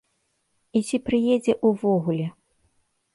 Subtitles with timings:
[0.79, 2.25] І ці прыедзе ўвогуле.